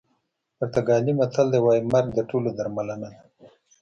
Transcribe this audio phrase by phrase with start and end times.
[0.57, 3.21] پرتګالي متل وایي مرګ د ټولو درملنه ده.